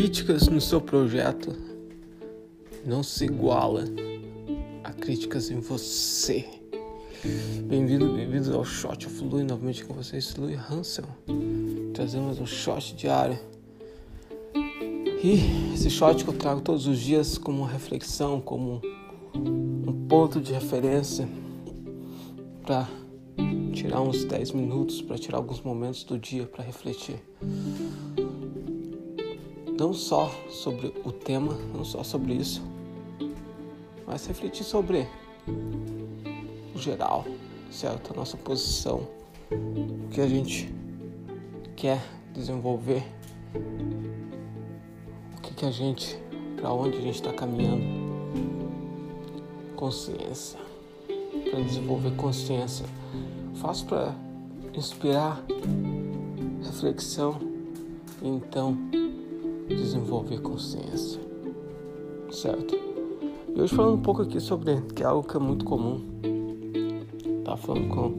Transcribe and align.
Críticas 0.00 0.48
no 0.48 0.62
seu 0.62 0.80
projeto 0.80 1.54
não 2.86 3.02
se 3.02 3.26
iguala 3.26 3.84
a 4.82 4.94
críticas 4.94 5.50
em 5.50 5.60
você. 5.60 6.48
Bem-vindo, 7.64 8.10
bem-vindos 8.14 8.48
ao 8.48 8.64
Shot 8.64 9.06
of 9.06 9.22
Louis, 9.22 9.46
novamente 9.46 9.84
com 9.84 9.92
vocês, 9.92 10.34
Louis 10.36 10.58
Hansel, 10.70 11.04
trazendo 11.92 12.24
mais 12.24 12.40
um 12.40 12.46
shot 12.46 12.94
diário. 12.94 13.38
E 15.22 15.74
esse 15.74 15.90
shot 15.90 16.24
que 16.24 16.30
eu 16.30 16.34
trago 16.34 16.62
todos 16.62 16.86
os 16.86 16.98
dias 16.98 17.36
como 17.36 17.62
reflexão, 17.62 18.40
como 18.40 18.80
um 19.34 20.06
ponto 20.08 20.40
de 20.40 20.54
referência 20.54 21.28
para 22.62 22.88
tirar 23.74 24.00
uns 24.00 24.24
10 24.24 24.52
minutos, 24.52 25.02
para 25.02 25.18
tirar 25.18 25.36
alguns 25.36 25.60
momentos 25.60 26.04
do 26.04 26.18
dia 26.18 26.46
para 26.46 26.64
refletir 26.64 27.22
não 29.80 29.94
só 29.94 30.30
sobre 30.50 30.92
o 31.06 31.10
tema, 31.10 31.54
não 31.74 31.86
só 31.86 32.04
sobre 32.04 32.34
isso, 32.34 32.62
mas 34.06 34.26
refletir 34.26 34.62
sobre 34.62 35.08
o 36.74 36.78
geral, 36.78 37.24
certo? 37.70 38.12
A 38.12 38.16
nossa 38.16 38.36
posição, 38.36 39.08
o 39.50 40.08
que 40.10 40.20
a 40.20 40.28
gente 40.28 40.70
quer 41.74 41.98
desenvolver, 42.34 43.02
o 45.38 45.40
que, 45.40 45.54
que 45.54 45.64
a 45.64 45.70
gente, 45.70 46.18
para 46.56 46.70
onde 46.70 46.98
a 46.98 47.00
gente 47.00 47.14
está 47.14 47.32
caminhando. 47.32 47.82
Consciência, 49.76 50.60
para 51.50 51.58
desenvolver 51.62 52.14
consciência. 52.16 52.84
Faço 53.54 53.86
para 53.86 54.14
inspirar 54.74 55.42
reflexão 56.62 57.40
então 58.22 58.76
desenvolver 59.80 60.40
consciência, 60.40 61.20
certo? 62.30 62.74
E 63.54 63.60
hoje 63.60 63.74
falando 63.74 63.94
um 63.94 64.02
pouco 64.02 64.22
aqui 64.22 64.38
sobre 64.38 64.80
que 64.94 65.02
é 65.02 65.06
algo 65.06 65.26
que 65.26 65.36
é 65.36 65.40
muito 65.40 65.64
comum. 65.64 66.00
Tava 67.44 67.56
falando 67.56 67.88
com, 67.88 68.12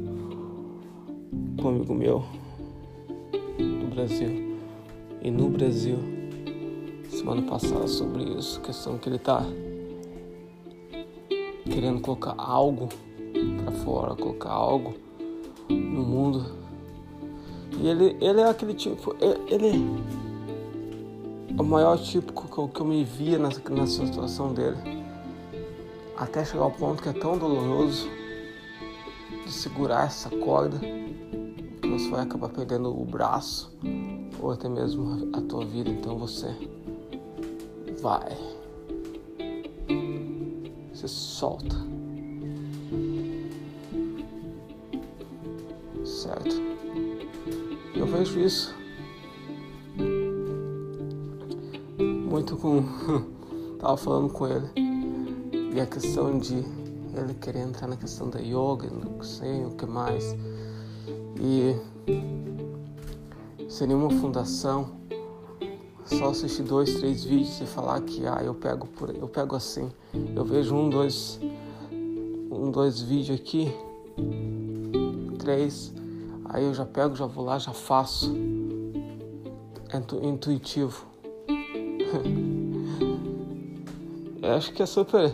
com 1.62 1.68
um 1.68 1.70
amigo 1.70 1.94
meu 1.94 2.24
do 3.58 3.96
Brasil 3.96 4.58
e 5.22 5.30
no 5.30 5.50
Brasil 5.50 5.98
semana 7.10 7.44
passada 7.44 7.88
sobre 7.88 8.24
isso, 8.24 8.60
questão 8.62 8.98
que 8.98 9.08
ele 9.08 9.20
tá 9.20 9.46
querendo 11.66 12.02
colocar 12.02 12.34
algo 12.38 12.90
para 13.64 13.72
fora, 13.72 14.16
colocar 14.16 14.50
algo 14.50 14.96
no 15.70 16.04
mundo. 16.04 16.46
E 17.80 17.88
ele, 17.88 18.18
ele 18.20 18.42
é 18.42 18.50
aquele 18.50 18.74
tipo, 18.74 19.16
ele 19.48 19.86
o 21.58 21.64
maior 21.64 21.98
tipo 21.98 22.34
que 22.34 22.58
eu, 22.58 22.68
que 22.68 22.80
eu 22.80 22.86
me 22.86 23.04
via 23.04 23.38
nessa, 23.38 23.62
nessa 23.70 24.06
situação 24.06 24.54
dele. 24.54 24.78
Até 26.18 26.46
chegar 26.46 26.64
ao 26.64 26.72
ponto 26.72 27.02
que 27.02 27.10
é 27.10 27.14
tão 27.14 27.38
doloroso 27.38 28.08
de 29.46 29.52
segurar 29.52 30.06
essa 30.06 30.30
corda 30.30 30.78
que 31.82 31.88
você 31.88 32.10
vai 32.10 32.22
acabar 32.22 32.50
perdendo 32.50 32.90
o 32.90 33.06
braço 33.06 33.76
ou 34.40 34.52
até 34.52 34.70
mesmo 34.70 35.30
a 35.34 35.42
tua 35.42 35.66
vida. 35.66 35.90
Então 35.90 36.18
você 36.18 36.48
vai. 38.02 38.38
Você 40.94 41.08
solta. 41.08 41.76
Certo? 46.06 46.62
Eu 47.96 48.06
vejo 48.06 48.40
isso 48.40 48.81
muito 52.32 52.56
com. 52.56 52.82
Tava 53.78 53.98
falando 53.98 54.32
com 54.32 54.48
ele. 54.48 54.70
E 55.76 55.82
a 55.82 55.86
questão 55.86 56.40
de 56.40 56.56
ele 56.56 57.34
querer 57.42 57.60
entrar 57.60 57.88
na 57.88 57.98
questão 57.98 58.30
da 58.30 58.40
yoga, 58.40 58.90
não 58.90 59.22
sei 59.22 59.66
o 59.66 59.72
que 59.72 59.86
mais. 59.86 60.34
E 61.42 61.76
seria 63.70 63.98
uma 63.98 64.10
fundação 64.10 64.92
só 66.06 66.30
assistir 66.30 66.64
dois, 66.64 66.94
três 66.96 67.24
vídeos 67.24 67.60
e 67.60 67.66
falar 67.66 68.00
que 68.02 68.26
ah, 68.26 68.42
eu 68.44 68.54
pego 68.54 68.88
por 68.88 69.14
eu 69.14 69.28
pego 69.28 69.56
assim. 69.56 69.92
Eu 70.34 70.46
vejo 70.46 70.74
um, 70.74 70.90
dois, 70.90 71.40
um, 72.50 72.72
dois 72.72 73.02
vídeos 73.02 73.40
aqui, 73.40 73.74
três, 75.38 75.94
aí 76.46 76.64
eu 76.64 76.74
já 76.74 76.86
pego, 76.86 77.16
já 77.16 77.26
vou 77.26 77.44
lá, 77.44 77.60
já 77.60 77.74
faço. 77.74 78.34
É 79.90 80.26
intuitivo. 80.26 81.11
Eu 84.42 84.54
acho 84.54 84.74
que 84.74 84.82
é 84.82 84.86
super. 84.86 85.34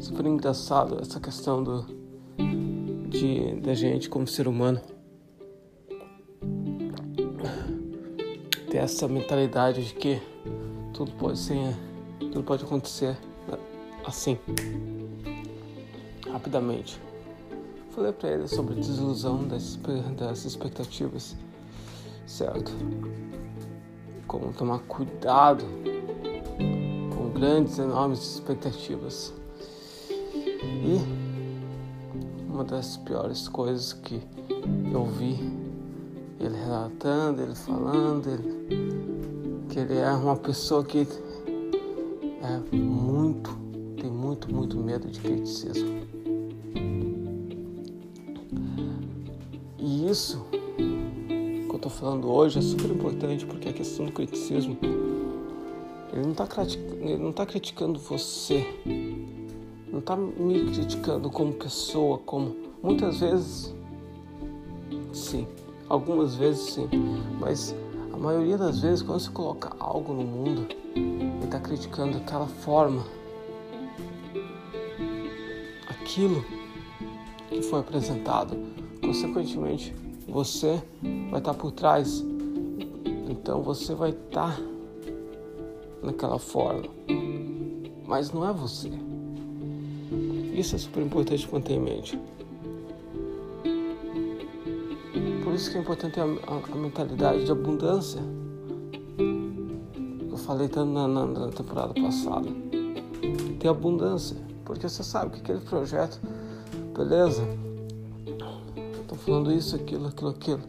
super 0.00 0.26
engraçado 0.26 0.98
essa 1.00 1.20
questão 1.20 1.62
do. 1.62 1.86
de 3.08 3.60
da 3.60 3.74
gente 3.74 4.08
como 4.08 4.26
ser 4.26 4.48
humano 4.48 4.80
ter 8.68 8.78
essa 8.78 9.08
mentalidade 9.08 9.86
de 9.86 9.94
que 9.94 10.20
tudo 10.92 11.12
pode 11.12 11.38
ser. 11.38 11.74
tudo 12.18 12.42
pode 12.42 12.64
acontecer 12.64 13.16
assim. 14.04 14.38
Rapidamente. 16.30 17.00
Falei 17.90 18.12
pra 18.12 18.30
ele 18.30 18.46
sobre 18.46 18.74
desilusão 18.74 19.48
das, 19.48 19.78
das 20.16 20.44
expectativas, 20.44 21.34
certo? 22.26 22.70
Como 24.28 24.52
tomar 24.52 24.80
cuidado 24.80 25.64
com 27.16 27.30
grandes, 27.30 27.78
enormes 27.78 28.20
expectativas. 28.34 29.32
E 30.62 31.00
uma 32.48 32.62
das 32.62 32.98
piores 32.98 33.48
coisas 33.48 33.94
que 33.94 34.22
eu 34.92 35.04
vi 35.06 35.38
ele 36.38 36.56
relatando, 36.56 37.42
ele 37.42 37.54
falando, 37.54 38.28
ele, 38.28 39.66
que 39.68 39.78
ele 39.78 39.96
é 39.96 40.10
uma 40.12 40.36
pessoa 40.36 40.84
que 40.84 41.08
é 42.42 42.76
muito, 42.76 43.50
tem 44.00 44.10
muito, 44.10 44.54
muito 44.54 44.76
medo 44.76 45.08
de 45.08 45.20
criticismo. 45.20 46.06
E 49.78 50.10
isso 50.10 50.44
estou 51.88 51.90
falando 51.90 52.30
hoje 52.30 52.58
é 52.58 52.62
super 52.62 52.90
importante 52.90 53.46
porque 53.46 53.70
a 53.70 53.72
questão 53.72 54.04
do 54.04 54.12
criticismo. 54.12 54.76
Ele 56.12 56.22
não 56.22 56.32
está 56.32 56.46
tá 57.44 57.46
criticando 57.46 57.98
você, 57.98 58.66
não 59.90 59.98
está 60.00 60.16
me 60.16 60.70
criticando 60.70 61.30
como 61.30 61.52
pessoa, 61.52 62.18
como 62.18 62.56
muitas 62.82 63.20
vezes 63.20 63.74
sim, 65.12 65.46
algumas 65.88 66.34
vezes 66.34 66.74
sim, 66.74 66.88
mas 67.38 67.74
a 68.12 68.16
maioria 68.16 68.58
das 68.58 68.80
vezes 68.80 69.02
quando 69.02 69.20
você 69.20 69.30
coloca 69.30 69.70
algo 69.78 70.12
no 70.12 70.24
mundo, 70.24 70.66
ele 70.94 71.44
está 71.44 71.60
criticando 71.60 72.18
aquela 72.18 72.46
forma, 72.46 73.04
aquilo 75.88 76.44
que 77.48 77.62
foi 77.62 77.80
apresentado, 77.80 78.56
consequentemente 79.00 79.94
você 80.28 80.82
vai 81.30 81.40
estar 81.40 81.54
por 81.54 81.72
trás. 81.72 82.24
Então 83.28 83.62
você 83.62 83.94
vai 83.94 84.10
estar 84.10 84.60
naquela 86.02 86.38
forma. 86.38 86.88
Mas 88.06 88.30
não 88.30 88.48
é 88.48 88.52
você. 88.52 88.90
Isso 90.54 90.76
é 90.76 90.78
super 90.78 91.02
importante 91.02 91.48
manter 91.52 91.74
em 91.74 91.80
mente. 91.80 92.18
Por 95.44 95.54
isso 95.54 95.70
que 95.70 95.78
é 95.78 95.80
importante 95.80 96.20
a, 96.20 96.24
a, 96.24 96.72
a 96.72 96.76
mentalidade 96.76 97.44
de 97.44 97.52
abundância. 97.52 98.20
Eu 100.30 100.36
falei 100.36 100.68
tanto 100.68 100.92
na, 100.92 101.08
na, 101.08 101.26
na 101.26 101.48
temporada 101.48 101.94
passada. 101.94 102.48
Ter 103.58 103.68
abundância. 103.68 104.36
Porque 104.64 104.88
você 104.88 105.02
sabe 105.02 105.32
que 105.32 105.40
aquele 105.40 105.60
projeto, 105.60 106.20
beleza? 106.96 107.42
Falando 109.28 109.52
isso, 109.52 109.76
aquilo, 109.76 110.06
aquilo, 110.08 110.30
aquilo. 110.30 110.62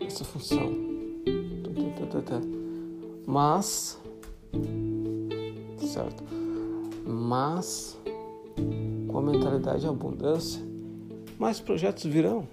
Essa 0.00 0.24
função. 0.24 0.72
Mas, 3.26 4.00
certo? 5.76 6.24
Mas, 7.06 7.98
com 9.06 9.18
a 9.18 9.22
mentalidade 9.22 9.80
de 9.82 9.88
abundância, 9.88 10.62
mais 11.38 11.60
projetos 11.60 12.04
virão. 12.04 12.48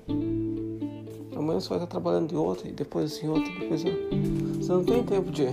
Amanhã 1.34 1.62
você 1.62 1.70
vai 1.70 1.78
estar 1.78 1.88
trabalhando 1.88 2.34
em 2.34 2.36
outro, 2.38 2.68
e 2.68 2.74
depois 2.74 3.24
em 3.24 3.30
outro, 3.30 3.50
depois 3.58 3.82
Você 3.82 4.72
não 4.74 4.84
tem 4.84 5.04
tempo 5.04 5.32
de, 5.32 5.48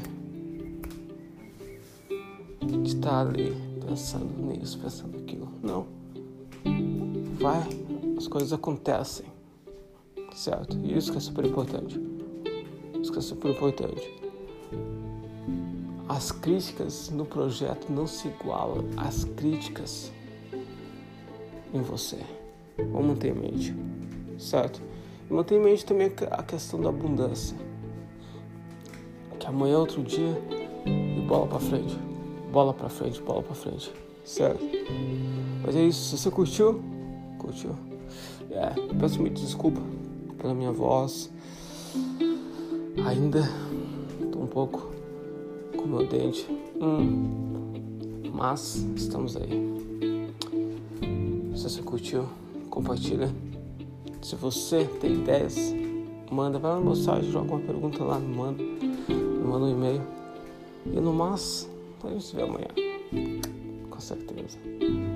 de 2.83 2.89
estar 2.89 3.25
ali 3.25 3.55
pensando 3.87 4.27
nisso, 4.43 4.81
pensando 4.81 5.17
naquilo. 5.17 5.49
Não. 5.63 5.87
Vai 7.39 7.92
as 8.23 8.29
coisas 8.29 8.53
acontecem, 8.53 9.27
certo? 10.33 10.79
E 10.85 10.97
isso 10.97 11.11
que 11.11 11.19
é 11.19 11.21
super 11.21 11.45
importante. 11.45 12.01
Isso 13.01 13.11
que 13.11 13.19
é 13.19 13.21
super 13.21 13.51
importante. 13.51 14.23
As 16.09 16.31
críticas 16.31 17.11
no 17.11 17.25
projeto 17.25 17.91
não 17.91 18.07
se 18.07 18.29
igualam 18.29 18.85
às 18.97 19.25
críticas 19.25 20.13
em 21.75 21.81
você. 21.81 22.19
Vamos 22.93 23.19
ter 23.19 23.37
em 23.37 23.41
mente, 23.41 23.75
certo? 24.39 24.81
E 25.29 25.33
manter 25.33 25.57
em 25.57 25.65
mente 25.65 25.85
também 25.85 26.13
a 26.31 26.43
questão 26.45 26.81
da 26.81 26.91
abundância. 26.91 27.57
Que 29.41 29.49
amanhã 29.49 29.75
é 29.75 29.79
outro 29.79 30.01
dia 30.01 30.41
e 30.87 31.21
bola 31.23 31.49
para 31.49 31.59
frente. 31.59 31.99
Bola 32.53 32.73
para 32.73 32.89
frente, 32.89 33.21
bola 33.21 33.43
para 33.43 33.55
frente. 33.57 33.93
Certo? 34.25 34.65
Mas 35.65 35.75
é 35.75 35.83
isso. 35.83 36.17
Se 36.17 36.23
você 36.23 36.31
curtiu, 36.31 36.81
curtiu. 37.41 37.92
É, 38.53 38.95
peço 39.01 39.21
muito 39.21 39.41
desculpa 39.41 39.81
pela 40.37 40.55
minha 40.55 40.73
voz. 40.73 41.31
Ainda 43.07 43.49
tô 44.31 44.41
um 44.41 44.47
pouco 44.47 44.93
com 45.77 45.87
meu 45.87 46.07
dente. 46.07 46.47
Hum, 46.81 47.63
mas 48.33 48.87
estamos 48.95 49.37
aí. 49.37 49.73
Se 51.55 51.63
você 51.63 51.83
curtiu, 51.83 52.27
compartilha. 52.69 53.31
Se 54.21 54.37
você 54.37 54.85
tem 55.01 55.15
ideias, 55.15 55.57
manda, 56.31 56.59
vai 56.59 56.75
no 56.75 56.85
meu 56.85 56.95
site, 56.95 57.31
joga 57.31 57.55
uma 57.55 57.61
pergunta 57.61 58.05
lá, 58.05 58.19
me 58.19 58.37
manda, 58.37 58.63
me 58.63 59.45
manda 59.45 59.65
um 59.65 59.71
e-mail. 59.71 60.03
E 60.87 61.01
no 61.01 61.13
mais, 61.13 61.69
a 62.05 62.09
gente 62.09 62.25
se 62.25 62.37
vê 62.37 62.43
amanhã. 62.43 62.69
Com 63.89 64.01
certeza. 64.01 64.59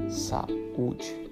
Saúde. 0.09 1.27